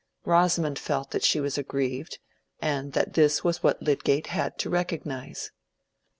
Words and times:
Rosamond 0.25 0.79
felt 0.79 1.11
that 1.11 1.21
she 1.23 1.39
was 1.39 1.59
aggrieved, 1.59 2.17
and 2.59 2.93
that 2.93 3.13
this 3.13 3.43
was 3.43 3.61
what 3.61 3.83
Lydgate 3.83 4.25
had 4.33 4.57
to 4.57 4.67
recognize. 4.67 5.51